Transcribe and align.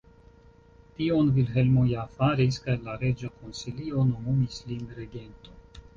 Tion 0.99 1.27
Vilhelmo 1.35 1.83
ja 1.91 2.05
faris, 2.15 2.59
kaj 2.65 2.77
la 2.87 2.95
reĝa 3.03 3.31
konsilio 3.37 4.07
nomumis 4.15 4.59
lin 4.71 4.93
regento. 5.03 5.59